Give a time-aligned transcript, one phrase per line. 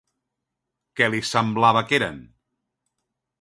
[1.01, 2.19] Què li semblava que eren?